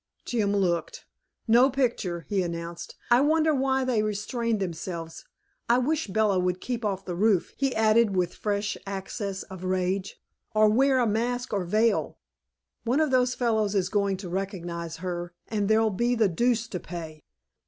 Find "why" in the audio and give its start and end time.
3.53-3.83